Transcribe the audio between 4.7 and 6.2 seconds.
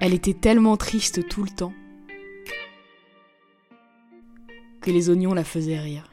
que les oignons la faisaient rire.